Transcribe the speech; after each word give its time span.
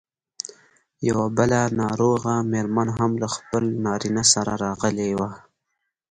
یوه 1.07 1.25
بله 1.37 1.59
ناروغه 1.79 2.33
مېرمن 2.51 2.87
هم 2.97 3.11
له 3.21 3.27
خپل 3.35 3.63
نارینه 3.85 4.23
سره 4.33 4.51
راغلې 4.63 5.09
وه. 5.19 5.29